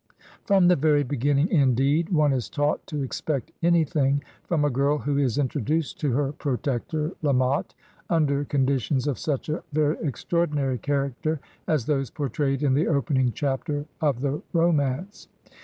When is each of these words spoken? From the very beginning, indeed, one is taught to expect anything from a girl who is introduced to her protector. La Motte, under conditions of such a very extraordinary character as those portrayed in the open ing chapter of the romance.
From 0.45 0.67
the 0.67 0.75
very 0.75 1.03
beginning, 1.03 1.49
indeed, 1.49 2.09
one 2.09 2.33
is 2.33 2.49
taught 2.49 2.87
to 2.87 3.03
expect 3.03 3.51
anything 3.61 4.23
from 4.47 4.65
a 4.65 4.71
girl 4.71 4.97
who 4.97 5.19
is 5.19 5.37
introduced 5.37 5.99
to 5.99 6.11
her 6.13 6.31
protector. 6.31 7.11
La 7.21 7.33
Motte, 7.33 7.75
under 8.09 8.43
conditions 8.43 9.05
of 9.05 9.19
such 9.19 9.47
a 9.47 9.61
very 9.73 9.97
extraordinary 10.01 10.79
character 10.79 11.39
as 11.67 11.85
those 11.85 12.09
portrayed 12.09 12.63
in 12.63 12.73
the 12.73 12.87
open 12.87 13.15
ing 13.17 13.31
chapter 13.33 13.85
of 14.01 14.21
the 14.21 14.41
romance. 14.53 15.27